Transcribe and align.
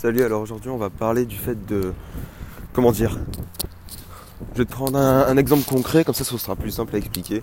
Salut, 0.00 0.22
alors 0.22 0.40
aujourd'hui 0.40 0.70
on 0.70 0.78
va 0.78 0.88
parler 0.88 1.26
du 1.26 1.36
fait 1.36 1.66
de... 1.66 1.92
Comment 2.72 2.90
dire 2.90 3.18
Je 4.54 4.60
vais 4.60 4.64
te 4.64 4.72
prendre 4.72 4.98
un, 4.98 5.36
exemple 5.36 5.68
concret, 5.68 6.04
comme 6.04 6.14
ça 6.14 6.24
ce 6.24 6.38
sera 6.38 6.56
plus 6.56 6.70
simple 6.70 6.94
à 6.94 6.98
expliquer. 6.98 7.42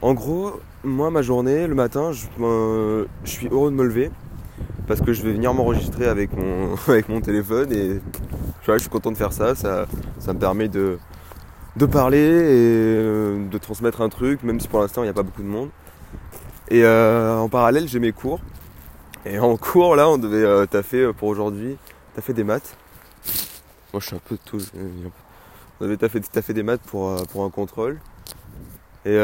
En 0.00 0.14
gros, 0.14 0.54
moi 0.82 1.12
ma 1.12 1.22
journée, 1.22 1.68
le 1.68 1.76
matin, 1.76 2.10
je, 2.10 2.26
je 3.22 3.30
suis 3.30 3.46
heureux 3.46 3.70
de 3.70 3.76
me 3.76 3.84
lever 3.84 4.10
parce 4.88 5.00
que 5.00 5.12
je 5.12 5.22
vais 5.22 5.32
venir 5.32 5.54
m'enregistrer 5.54 6.08
avec 6.08 6.30
mon, 6.36 7.20
téléphone 7.20 7.72
et 7.72 8.00
je 8.66 8.78
suis 8.78 8.90
content 8.90 9.12
de 9.12 9.16
faire 9.16 9.32
ça, 9.32 9.54
ça, 9.54 9.86
me 10.26 10.38
permet 10.40 10.66
de, 10.66 10.98
de 11.76 11.86
parler 11.86 12.18
et 12.18 12.96
euh, 12.98 13.48
de 13.48 13.58
transmettre 13.58 14.00
un 14.00 14.08
truc, 14.08 14.42
même 14.42 14.58
si 14.58 14.66
pour 14.66 14.80
l'instant 14.80 15.02
il 15.02 15.06
n'y 15.06 15.10
a 15.10 15.14
pas 15.14 15.22
beaucoup 15.22 15.42
de 15.42 15.46
monde. 15.46 15.68
Et 16.68 16.82
euh, 16.82 17.36
en 17.36 17.48
parallèle, 17.48 17.86
j'ai 17.86 18.00
mes 18.00 18.10
cours. 18.10 18.40
Et 19.24 19.38
en 19.38 19.56
cours, 19.56 19.96
là, 19.96 20.08
on 20.08 20.18
devait 20.18 20.44
euh, 20.44 20.66
taffer 20.66 21.12
pour 21.12 21.28
aujourd'hui. 21.28 21.76
Taffer 22.14 22.32
des 22.32 22.44
maths. 22.44 22.76
Moi, 23.92 24.00
je 24.00 24.06
suis 24.06 24.16
un 24.16 24.20
peu 24.20 24.36
tout. 24.44 24.58
On 25.80 25.84
devait 25.84 25.96
taffer, 25.96 26.52
des 26.52 26.62
maths 26.62 26.82
pour, 26.82 27.14
pour 27.26 27.44
un 27.44 27.50
contrôle. 27.50 27.98
Et, 29.04 29.16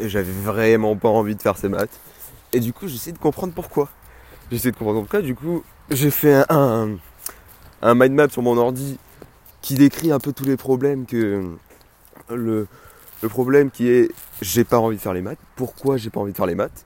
j'avais 0.00 0.32
vraiment 0.32 0.96
pas 0.96 1.08
envie 1.08 1.34
de 1.34 1.42
faire 1.42 1.56
ces 1.56 1.68
maths. 1.68 1.98
Et 2.52 2.60
du 2.60 2.72
coup, 2.72 2.88
j'essaie 2.88 3.12
de 3.12 3.18
comprendre 3.18 3.52
pourquoi. 3.54 3.88
J'essaie 4.50 4.72
de 4.72 4.76
comprendre 4.76 5.00
pourquoi. 5.00 5.22
Du 5.22 5.34
coup, 5.34 5.62
j'ai 5.90 6.10
fait 6.10 6.44
un, 6.48 6.96
un 7.82 7.94
mind 7.94 8.12
map 8.12 8.28
sur 8.28 8.42
mon 8.42 8.56
ordi 8.56 8.98
qui 9.62 9.74
décrit 9.74 10.12
un 10.12 10.18
peu 10.18 10.32
tous 10.32 10.44
les 10.44 10.56
problèmes 10.56 11.06
que 11.06 11.50
le, 12.30 12.66
problème 13.28 13.70
qui 13.70 13.88
est 13.88 14.10
j'ai 14.40 14.64
pas 14.64 14.78
envie 14.78 14.96
de 14.96 15.00
faire 15.00 15.12
les 15.12 15.22
maths, 15.22 15.38
pourquoi 15.56 15.96
j'ai 15.96 16.10
pas 16.10 16.20
envie 16.20 16.32
de 16.32 16.36
faire 16.36 16.46
les 16.46 16.54
maths? 16.54 16.84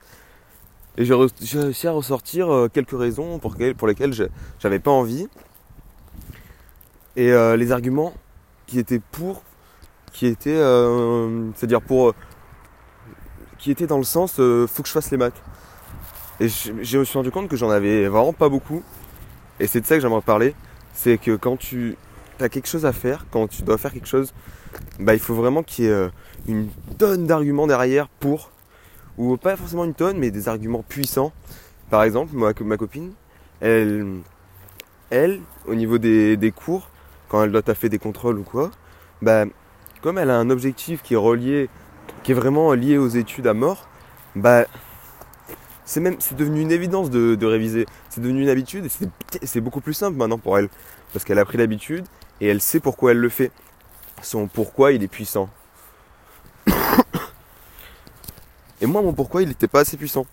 Et 0.97 1.05
j'ai 1.05 1.13
réussi 1.13 1.87
à 1.87 1.91
ressortir 1.91 2.49
euh, 2.49 2.67
quelques 2.71 2.97
raisons 2.97 3.39
pour, 3.39 3.55
lesquelles 3.55 4.13
j'avais 4.59 4.79
pas 4.79 4.91
envie. 4.91 5.27
Et 7.15 7.31
euh, 7.31 7.57
les 7.57 7.71
arguments 7.71 8.13
qui 8.67 8.79
étaient 8.79 9.01
pour, 9.11 9.43
qui 10.13 10.27
étaient, 10.27 10.55
euh, 10.55 11.51
c'est-à-dire 11.55 11.81
pour, 11.81 12.13
qui 13.57 13.71
étaient 13.71 13.87
dans 13.87 13.97
le 13.97 14.03
sens, 14.03 14.33
faut 14.35 14.83
que 14.83 14.87
je 14.87 14.93
fasse 14.93 15.11
les 15.11 15.17
maths. 15.17 15.41
Et 16.39 16.49
je, 16.49 16.71
je 16.81 16.97
me 16.97 17.03
suis 17.03 17.17
rendu 17.17 17.31
compte 17.31 17.47
que 17.47 17.55
j'en 17.55 17.69
avais 17.69 18.07
vraiment 18.07 18.33
pas 18.33 18.49
beaucoup. 18.49 18.83
Et 19.59 19.67
c'est 19.67 19.81
de 19.81 19.85
ça 19.85 19.95
que 19.95 20.01
j'aimerais 20.01 20.21
parler. 20.21 20.55
C'est 20.93 21.17
que 21.17 21.35
quand 21.35 21.57
tu 21.57 21.97
as 22.39 22.49
quelque 22.49 22.67
chose 22.67 22.85
à 22.85 22.93
faire, 22.93 23.25
quand 23.31 23.47
tu 23.47 23.63
dois 23.63 23.77
faire 23.77 23.93
quelque 23.93 24.07
chose, 24.07 24.33
bah, 24.99 25.13
il 25.13 25.19
faut 25.19 25.35
vraiment 25.35 25.63
qu'il 25.63 25.85
y 25.85 25.87
ait 25.87 25.91
euh, 25.91 26.09
une 26.47 26.69
tonne 26.97 27.27
d'arguments 27.27 27.67
derrière 27.67 28.07
pour, 28.07 28.51
ou 29.17 29.37
pas 29.37 29.55
forcément 29.55 29.85
une 29.85 29.93
tonne, 29.93 30.17
mais 30.17 30.31
des 30.31 30.47
arguments 30.49 30.83
puissants. 30.87 31.31
Par 31.89 32.03
exemple, 32.03 32.35
moi, 32.35 32.53
ma 32.61 32.77
copine, 32.77 33.13
elle, 33.61 34.05
elle 35.09 35.41
au 35.67 35.75
niveau 35.75 35.97
des, 35.97 36.53
cours, 36.55 36.89
quand 37.29 37.43
elle 37.43 37.51
doit 37.51 37.61
taffer 37.61 37.89
des 37.89 37.99
contrôles 37.99 38.39
ou 38.39 38.43
quoi, 38.43 38.71
bah, 39.21 39.45
comme 40.01 40.17
elle 40.17 40.29
a 40.29 40.37
un 40.37 40.49
objectif 40.49 41.01
qui 41.01 41.13
est 41.13 41.17
relié, 41.17 41.69
qui 42.23 42.31
est 42.31 42.35
vraiment 42.35 42.73
lié 42.73 42.97
aux 42.97 43.07
études 43.07 43.47
à 43.47 43.53
mort, 43.53 43.87
bah, 44.35 44.65
c'est 45.85 45.99
même, 45.99 46.15
c'est 46.19 46.35
devenu 46.35 46.61
une 46.61 46.71
évidence 46.71 47.09
de, 47.09 47.35
de 47.35 47.45
réviser. 47.45 47.85
C'est 48.09 48.21
devenu 48.21 48.41
une 48.41 48.49
habitude 48.49 48.85
et 49.41 49.45
c'est 49.45 49.61
beaucoup 49.61 49.81
plus 49.81 49.93
simple 49.93 50.17
maintenant 50.17 50.39
pour 50.39 50.57
elle. 50.57 50.69
Parce 51.13 51.23
qu'elle 51.23 51.39
a 51.39 51.45
pris 51.45 51.57
l'habitude 51.57 52.05
et 52.41 52.47
elle 52.47 52.61
sait 52.61 52.79
pourquoi 52.79 53.11
elle 53.11 53.19
le 53.19 53.29
fait. 53.29 53.51
Son 54.21 54.47
pourquoi 54.47 54.93
il 54.93 55.03
est 55.03 55.07
puissant. 55.07 55.49
Et 58.81 58.85
moi, 58.85 59.01
mon 59.01 59.13
pourquoi 59.13 59.41
il 59.41 59.47
n'était 59.47 59.67
pas 59.67 59.81
assez 59.81 59.97
puissant. 59.97 60.25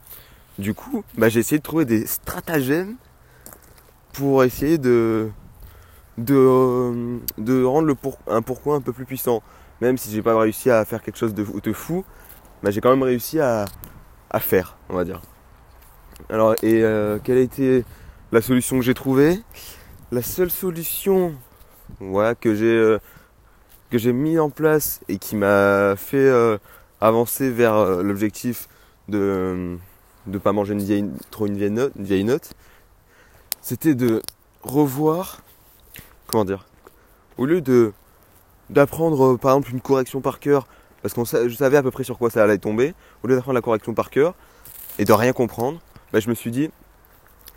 Du 0.58 0.74
coup, 0.74 1.04
bah, 1.16 1.28
j'ai 1.28 1.40
essayé 1.40 1.58
de 1.58 1.62
trouver 1.62 1.84
des 1.84 2.06
stratagèmes 2.06 2.96
pour 4.12 4.44
essayer 4.44 4.78
de, 4.78 5.30
de, 6.18 7.18
de 7.38 7.64
rendre 7.64 7.88
le 7.88 7.96
un 8.26 8.42
pourquoi 8.42 8.76
un 8.76 8.80
peu 8.80 8.92
plus 8.92 9.06
puissant. 9.06 9.42
Même 9.80 9.96
si 9.96 10.10
j'ai 10.10 10.22
pas 10.22 10.38
réussi 10.38 10.70
à 10.70 10.84
faire 10.84 11.02
quelque 11.02 11.16
chose 11.16 11.34
de, 11.34 11.72
fou, 11.72 12.04
bah, 12.62 12.70
j'ai 12.70 12.80
quand 12.80 12.90
même 12.90 13.02
réussi 13.02 13.40
à, 13.40 13.64
à 14.30 14.40
faire, 14.40 14.76
on 14.88 14.94
va 14.94 15.04
dire. 15.04 15.22
Alors, 16.28 16.54
et 16.62 16.82
euh, 16.82 17.18
quelle 17.22 17.38
a 17.38 17.40
été 17.40 17.84
la 18.30 18.40
solution 18.40 18.76
que 18.78 18.84
j'ai 18.84 18.94
trouvée? 18.94 19.40
La 20.12 20.22
seule 20.22 20.50
solution 20.50 21.34
que 22.40 22.54
j'ai 22.54 22.66
euh, 22.66 22.98
que 23.90 23.98
j'ai 23.98 24.12
mis 24.12 24.38
en 24.38 24.50
place 24.50 25.00
et 25.08 25.18
qui 25.18 25.36
m'a 25.36 25.96
fait 25.96 26.16
euh, 26.16 26.58
avancer 27.02 27.50
vers 27.50 28.02
l'objectif 28.02 28.68
de 29.08 29.76
ne 30.26 30.38
pas 30.38 30.52
manger 30.52 30.76
trop 31.30 31.46
une 31.46 31.56
vieille 31.56 32.24
note, 32.24 32.54
c'était 33.60 33.94
de 33.94 34.22
revoir, 34.62 35.42
comment 36.28 36.44
dire, 36.44 36.66
au 37.38 37.44
lieu 37.44 37.60
de 37.60 37.92
d'apprendre 38.70 39.36
par 39.36 39.52
exemple 39.52 39.72
une 39.72 39.80
correction 39.80 40.20
par 40.20 40.40
cœur, 40.40 40.66
parce 41.02 41.12
que 41.12 41.48
je 41.48 41.54
savais 41.54 41.76
à 41.76 41.82
peu 41.82 41.90
près 41.90 42.04
sur 42.04 42.16
quoi 42.16 42.30
ça 42.30 42.42
allait 42.42 42.58
tomber, 42.58 42.94
au 43.22 43.26
lieu 43.26 43.34
d'apprendre 43.34 43.56
la 43.56 43.60
correction 43.60 43.92
par 43.92 44.08
cœur 44.08 44.34
et 44.98 45.04
de 45.04 45.12
rien 45.12 45.32
comprendre, 45.32 45.80
bah, 46.12 46.20
je 46.20 46.28
me 46.30 46.34
suis 46.34 46.50
dit, 46.50 46.70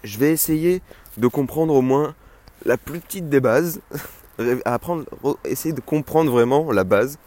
je 0.03 0.17
vais 0.17 0.31
essayer 0.31 0.81
de 1.17 1.27
comprendre 1.27 1.73
au 1.73 1.81
moins 1.81 2.15
la 2.65 2.77
plus 2.77 2.99
petite 2.99 3.29
des 3.29 3.39
bases, 3.39 3.79
apprendre, 4.65 5.05
essayer 5.45 5.73
de 5.73 5.81
comprendre 5.81 6.31
vraiment 6.31 6.71
la 6.71 6.83
base, 6.83 7.17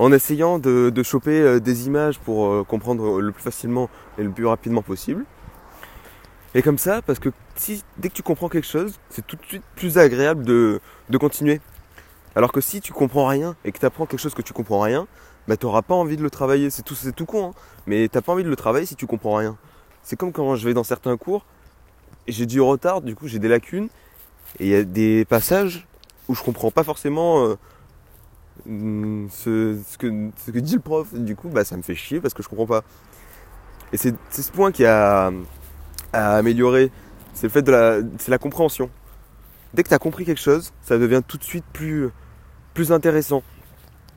en 0.00 0.12
essayant 0.12 0.58
de, 0.58 1.02
choper 1.02 1.42
euh, 1.42 1.60
des 1.60 1.86
images 1.86 2.18
pour 2.18 2.46
euh, 2.46 2.64
comprendre 2.64 3.20
le 3.20 3.32
plus 3.32 3.42
facilement 3.42 3.90
et 4.16 4.22
le 4.22 4.30
plus 4.30 4.46
rapidement 4.46 4.80
possible. 4.80 5.26
Et 6.54 6.62
comme 6.62 6.78
ça, 6.78 7.02
parce 7.02 7.18
que 7.18 7.28
dès 7.98 8.08
que 8.08 8.14
tu 8.14 8.22
comprends 8.22 8.48
quelque 8.48 8.66
chose, 8.66 8.94
c'est 9.10 9.26
tout 9.26 9.36
de 9.36 9.44
suite 9.44 9.62
plus 9.76 9.98
agréable 9.98 10.42
de, 10.42 10.80
continuer. 11.20 11.60
Alors 12.34 12.50
que 12.50 12.62
si 12.62 12.80
tu 12.80 12.94
comprends 12.94 13.26
rien 13.26 13.56
et 13.66 13.72
que 13.72 13.78
tu 13.78 13.84
apprends 13.84 14.06
quelque 14.06 14.20
chose 14.20 14.32
que 14.32 14.40
tu 14.40 14.54
comprends 14.54 14.80
rien, 14.80 15.06
bah 15.46 15.58
t'auras 15.58 15.82
pas 15.82 15.94
envie 15.94 16.16
de 16.16 16.22
le 16.22 16.30
travailler. 16.30 16.70
C'est 16.70 16.82
tout, 16.82 16.94
c'est 16.94 17.12
tout 17.12 17.26
con, 17.26 17.48
hein. 17.48 17.52
mais 17.86 18.08
t'as 18.08 18.22
pas 18.22 18.32
envie 18.32 18.44
de 18.44 18.48
le 18.48 18.56
travailler 18.56 18.86
si 18.86 18.96
tu 18.96 19.06
comprends 19.06 19.34
rien. 19.34 19.58
C'est 20.02 20.16
comme 20.16 20.32
quand 20.32 20.56
je 20.56 20.66
vais 20.66 20.72
dans 20.72 20.82
certains 20.82 21.18
cours, 21.18 21.44
j'ai 22.26 22.46
du 22.46 22.62
retard, 22.62 23.02
du 23.02 23.14
coup 23.14 23.28
j'ai 23.28 23.38
des 23.38 23.48
lacunes, 23.48 23.90
et 24.60 24.64
il 24.64 24.68
y 24.68 24.74
a 24.74 24.82
des 24.82 25.26
passages 25.26 25.86
où 26.28 26.34
je 26.34 26.42
comprends 26.42 26.70
pas 26.70 26.84
forcément 26.84 27.44
euh, 27.44 27.58
mm, 28.66 29.28
ce, 29.30 29.76
que, 29.98 30.58
dit 30.58 30.74
le 30.74 30.80
prof. 30.80 31.12
Du 31.14 31.36
coup, 31.36 31.48
bah, 31.48 31.64
ça 31.64 31.76
me 31.76 31.82
fait 31.82 31.94
chier 31.94 32.20
parce 32.20 32.34
que 32.34 32.42
je 32.42 32.48
comprends 32.48 32.66
pas. 32.66 32.84
Et 33.92 33.96
c'est 33.96 34.14
ce 34.30 34.52
point 34.52 34.72
qui 34.72 34.84
a 34.84 35.32
à 36.12 36.36
améliorer. 36.36 36.90
C'est 37.34 37.46
le 37.46 37.52
fait 37.52 37.62
de 37.62 37.70
la, 37.70 37.98
c'est 38.18 38.30
la 38.30 38.38
compréhension. 38.38 38.90
Dès 39.74 39.82
que 39.82 39.88
tu 39.88 39.94
as 39.94 39.98
compris 39.98 40.24
quelque 40.24 40.40
chose, 40.40 40.72
ça 40.82 40.98
devient 40.98 41.22
tout 41.26 41.38
de 41.38 41.44
suite 41.44 41.64
plus, 41.72 42.08
plus 42.74 42.92
intéressant. 42.92 43.42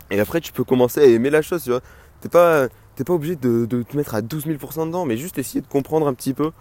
Et 0.10 0.20
après, 0.20 0.42
tu 0.42 0.52
peux 0.52 0.64
commencer 0.64 1.02
à 1.02 1.06
aimer 1.06 1.30
la 1.30 1.42
chose. 1.42 1.64
Tu 1.64 1.70
vois, 1.70 1.82
t'es 2.22 2.30
pas, 2.30 2.68
t'es 2.96 3.04
pas 3.04 3.14
obligé 3.14 3.36
de, 3.36 3.66
te 3.66 3.98
mettre 3.98 4.16
à 4.16 4.22
12 4.22 4.48
000% 4.48 4.88
dedans, 4.88 5.06
mais 5.06 5.18
juste 5.18 5.38
essayer 5.38 5.62
de 5.62 5.68
comprendre 5.68 6.08
un 6.08 6.14
petit 6.14 6.34
peu 6.34 6.52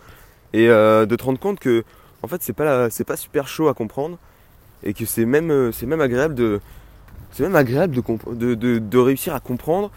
et 0.53 0.69
euh, 0.69 1.07
de 1.07 1.17
te 1.17 1.25
rendre 1.25 1.39
compte 1.39 1.59
que 1.59 1.83
en 2.23 2.29
fait 2.29 2.43
c'est 2.43 2.53
pas 2.53 2.91
c'est 2.91 3.05
pas 3.05 3.17
super 3.17 3.49
chaud 3.49 3.69
à 3.69 3.75
comprendre 3.75 4.19
et 4.83 4.93
que 4.93 5.07
c'est 5.07 5.25
même 5.25 5.51
euh, 5.51 5.73
c'est 5.73 5.87
même 5.87 6.03
agréable 6.03 6.35
de 6.35 6.61
c'est 7.33 7.43
même 7.43 7.57
agréable 7.57 7.97
de, 7.97 8.99
réussir 8.99 9.35
à 9.35 9.41
comprendre 9.41 9.91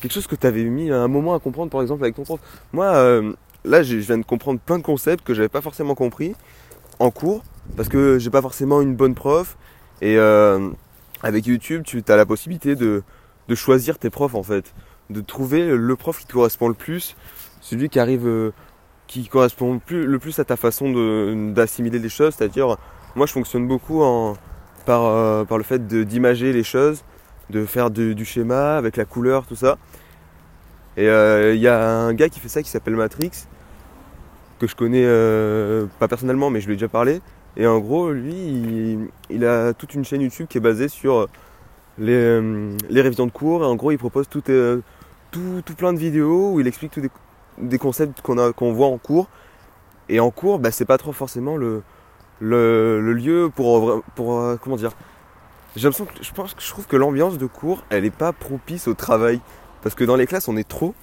quelque 0.00 0.12
chose 0.12 0.26
que 0.26 0.36
tu 0.36 0.46
avais 0.46 0.64
mis 0.64 0.90
un 0.90 1.08
moment 1.08 1.34
à 1.34 1.40
comprendre 1.40 1.70
par 1.70 1.82
exemple 1.82 2.02
avec 2.02 2.16
ton 2.16 2.22
prof. 2.22 2.40
Moi 2.72 2.86
euh, 2.86 3.32
là 3.64 3.82
je 3.82 3.96
viens 3.96 4.18
de 4.18 4.24
comprendre 4.24 4.60
plein 4.60 4.78
de 4.78 4.82
concepts 4.82 5.24
que 5.24 5.34
j'avais 5.34 5.48
pas 5.48 5.60
forcément 5.60 5.94
compris 5.94 6.34
en 6.98 7.10
cours 7.10 7.42
parce 7.76 7.88
que 7.88 8.18
j'ai 8.18 8.30
pas 8.30 8.42
forcément 8.42 8.80
une 8.80 8.94
bonne 8.94 9.14
prof 9.14 9.56
et 10.00 10.18
avec 11.22 11.46
YouTube 11.46 11.82
tu 11.84 12.02
as 12.08 12.16
la 12.16 12.26
possibilité 12.26 12.76
de, 12.76 13.02
choisir 13.54 13.98
tes 13.98 14.10
profs 14.10 14.34
en 14.34 14.42
fait 14.42 14.74
de 15.10 15.20
trouver 15.20 15.66
le 15.74 15.96
prof 15.96 16.18
qui 16.18 16.26
te 16.26 16.32
correspond 16.32 16.68
le 16.68 16.74
plus, 16.74 17.16
celui 17.60 17.88
qui 17.88 17.98
arrive, 17.98 18.26
euh, 18.26 18.52
qui 19.06 19.26
correspond 19.28 19.80
le 19.90 20.18
plus 20.18 20.38
à 20.38 20.44
ta 20.44 20.56
façon 20.56 20.92
d'assimiler 21.52 21.98
les 21.98 22.08
choses. 22.08 22.34
C'est-à-dire, 22.34 22.76
moi 23.16 23.26
je 23.26 23.32
fonctionne 23.32 23.66
beaucoup 23.66 24.02
en, 24.02 24.36
par, 24.88 25.04
euh, 25.04 25.44
par 25.44 25.58
le 25.58 25.64
fait 25.64 25.86
d'imager 25.86 26.54
les 26.54 26.64
choses, 26.64 27.04
de 27.50 27.66
faire 27.66 27.90
du 27.90 28.24
schéma 28.24 28.78
avec 28.78 28.96
la 28.96 29.04
couleur, 29.04 29.44
tout 29.44 29.54
ça. 29.54 29.76
Et 30.96 31.06
euh, 31.06 31.54
il 31.54 31.60
y 31.60 31.68
a 31.68 31.90
un 31.90 32.14
gars 32.14 32.30
qui 32.30 32.40
fait 32.40 32.48
ça 32.48 32.62
qui 32.62 32.70
s'appelle 32.70 32.96
Matrix, 32.96 33.32
que 34.58 34.66
je 34.66 34.74
connais 34.74 35.04
pas 35.98 36.08
personnellement, 36.08 36.48
mais 36.48 36.62
je 36.62 36.66
lui 36.68 36.72
ai 36.72 36.76
déjà 36.76 36.88
parlé. 36.88 37.20
Et 37.58 37.66
en 37.66 37.80
gros, 37.80 38.12
lui, 38.12 38.98
il, 39.28 39.44
a 39.44 39.74
toute 39.74 39.92
une 39.92 40.06
chaîne 40.06 40.22
YouTube 40.22 40.46
qui 40.48 40.56
est 40.56 40.62
basée 40.62 40.88
sur 40.88 41.28
les, 41.98 42.40
révisions 42.90 43.26
de 43.26 43.30
cours. 43.30 43.64
Et 43.64 43.66
en 43.66 43.76
gros, 43.76 43.90
il 43.90 43.98
propose 43.98 44.26
tout, 44.26 44.40
tout, 44.40 45.74
plein 45.76 45.92
de 45.92 45.98
vidéos 45.98 46.54
où 46.54 46.60
il 46.60 46.66
explique 46.66 46.92
tous 46.92 47.02
des, 47.58 47.78
concepts 47.78 48.22
qu'on 48.22 48.72
voit 48.72 48.86
en 48.86 48.96
cours. 48.96 49.28
Et 50.08 50.18
en 50.18 50.30
cours, 50.30 50.58
bah, 50.58 50.70
c'est 50.70 50.86
pas 50.86 50.96
trop 50.96 51.12
forcément 51.12 51.58
le, 51.58 51.82
le, 52.40 53.12
lieu 53.12 53.50
pour, 53.54 54.02
pour 54.14 54.38
euh, 54.38 54.56
comment 54.56 54.76
dire. 54.76 54.92
J'ai 55.76 55.84
l'impression 55.84 56.06
que 56.06 56.22
je 56.22 56.32
pense 56.32 56.54
que 56.54 56.62
je 56.62 56.68
trouve 56.68 56.86
que 56.86 56.96
l'ambiance 56.96 57.38
de 57.38 57.46
cours, 57.46 57.84
elle 57.90 58.04
est 58.04 58.10
pas 58.10 58.32
propice 58.32 58.88
au 58.88 58.94
travail. 58.94 59.40
Parce 59.82 59.94
que 59.94 60.04
dans 60.04 60.16
les 60.16 60.26
classes, 60.26 60.48
on 60.48 60.56
est 60.56 60.66
trop. 60.66 60.94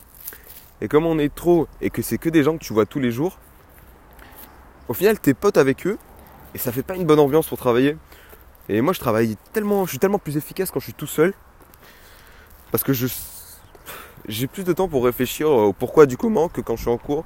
Et 0.81 0.87
comme 0.87 1.05
on 1.05 1.17
est 1.17 1.33
trop 1.33 1.67
et 1.81 1.89
que 1.89 2.01
c'est 2.01 2.17
que 2.17 2.29
des 2.29 2.43
gens 2.43 2.57
que 2.57 2.63
tu 2.63 2.73
vois 2.73 2.85
tous 2.85 2.99
les 2.99 3.11
jours, 3.11 3.37
au 4.89 4.93
final, 4.93 5.19
t'es 5.19 5.33
pote 5.33 5.57
avec 5.57 5.87
eux 5.87 5.97
et 6.53 6.57
ça 6.57 6.71
fait 6.71 6.83
pas 6.83 6.95
une 6.95 7.05
bonne 7.05 7.19
ambiance 7.19 7.47
pour 7.47 7.57
travailler. 7.57 7.95
Et 8.67 8.81
moi, 8.81 8.93
je 8.93 8.99
travaille 8.99 9.37
tellement, 9.53 9.85
je 9.85 9.91
suis 9.91 9.99
tellement 9.99 10.19
plus 10.19 10.35
efficace 10.35 10.71
quand 10.71 10.79
je 10.79 10.85
suis 10.85 10.93
tout 10.93 11.07
seul 11.07 11.33
parce 12.71 12.83
que 12.83 12.93
je 12.93 13.07
j'ai 14.27 14.47
plus 14.47 14.63
de 14.63 14.73
temps 14.73 14.87
pour 14.87 15.05
réfléchir 15.05 15.49
au 15.49 15.71
pourquoi 15.71 16.05
du 16.05 16.17
comment 16.17 16.49
que 16.49 16.59
quand 16.59 16.75
je 16.75 16.81
suis 16.81 16.91
en 16.91 16.97
cours 16.97 17.23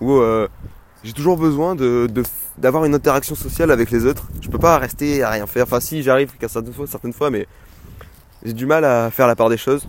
où 0.00 0.12
euh, 0.12 0.48
j'ai 1.04 1.12
toujours 1.12 1.36
besoin 1.36 1.74
de, 1.74 2.08
d'avoir 2.58 2.84
une 2.84 2.94
interaction 2.94 3.34
sociale 3.34 3.70
avec 3.70 3.90
les 3.90 4.04
autres. 4.04 4.28
Je 4.40 4.48
peux 4.48 4.58
pas 4.58 4.78
rester 4.78 5.22
à 5.22 5.30
rien 5.30 5.46
faire. 5.46 5.64
Enfin, 5.64 5.80
si 5.80 6.02
j'arrive 6.02 6.30
certaines 6.40 6.72
fois, 6.72 6.86
certaines 6.86 7.12
fois, 7.12 7.30
mais 7.30 7.46
j'ai 8.44 8.52
du 8.52 8.66
mal 8.66 8.84
à 8.84 9.10
faire 9.10 9.26
la 9.26 9.36
part 9.36 9.48
des 9.48 9.56
choses. 9.56 9.88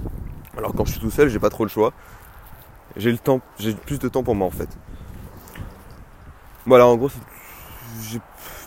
Alors 0.58 0.74
quand 0.74 0.86
je 0.86 0.92
suis 0.92 1.00
tout 1.00 1.12
seul, 1.12 1.30
j'ai 1.30 1.40
pas 1.40 1.50
trop 1.50 1.64
le 1.64 1.70
choix. 1.70 1.94
J'ai 2.96 3.12
le 3.12 3.18
temps, 3.18 3.42
j'ai 3.60 3.74
plus 3.74 4.00
de 4.00 4.08
temps 4.08 4.24
pour 4.24 4.36
moi 4.36 4.48
en 4.48 4.52
fait. 4.52 4.70
Voilà, 6.66 6.86
en 6.86 6.96
gros, 6.96 7.10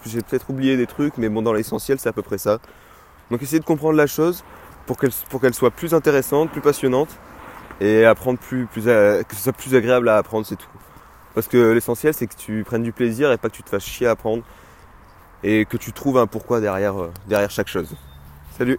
j'ai 0.06 0.22
peut-être 0.22 0.50
oublié 0.50 0.76
des 0.76 0.86
trucs, 0.86 1.18
mais 1.18 1.28
bon, 1.28 1.42
dans 1.42 1.52
l'essentiel, 1.52 1.98
c'est 1.98 2.08
à 2.08 2.12
peu 2.12 2.22
près 2.22 2.38
ça. 2.38 2.58
Donc 3.30 3.42
essayez 3.42 3.60
de 3.60 3.64
comprendre 3.64 3.96
la 3.96 4.06
chose 4.06 4.44
pour 4.86 4.98
qu'elle 4.98 5.54
soit 5.54 5.70
plus 5.70 5.94
intéressante, 5.94 6.50
plus 6.50 6.60
passionnante 6.60 7.10
et 7.80 8.04
apprendre 8.04 8.38
plus, 8.38 8.66
plus 8.66 8.84
que 8.84 9.34
ce 9.34 9.42
soit 9.42 9.52
plus 9.52 9.74
agréable 9.74 10.08
à 10.08 10.16
apprendre, 10.16 10.46
c'est 10.46 10.56
tout. 10.56 10.68
Parce 11.34 11.48
que 11.48 11.72
l'essentiel, 11.72 12.12
c'est 12.14 12.26
que 12.26 12.36
tu 12.36 12.62
prennes 12.64 12.82
du 12.82 12.92
plaisir 12.92 13.32
et 13.32 13.38
pas 13.38 13.48
que 13.48 13.54
tu 13.54 13.62
te 13.62 13.70
fasses 13.70 13.84
chier 13.84 14.06
à 14.06 14.12
apprendre 14.12 14.42
et 15.42 15.64
que 15.64 15.76
tu 15.76 15.92
trouves 15.92 16.18
un 16.18 16.26
pourquoi 16.26 16.60
derrière, 16.60 17.00
euh, 17.00 17.12
derrière 17.26 17.50
chaque 17.50 17.68
chose. 17.68 17.88
Salut 18.56 18.78